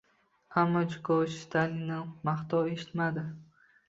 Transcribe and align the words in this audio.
Ammo 0.59 0.79
Jukov 0.93 1.19
Stalindan 1.33 2.07
maqtov 2.31 2.71
eshitmadi 2.71 3.27